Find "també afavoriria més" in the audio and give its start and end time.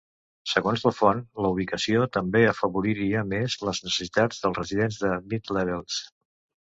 2.15-3.57